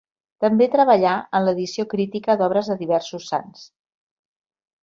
També 0.45 0.67
treballà 0.75 1.11
en 1.39 1.45
l'edició 1.47 1.85
crítica 1.93 2.37
d'obres 2.41 2.73
de 2.73 2.79
diversos 2.83 3.31
sants. 3.35 3.71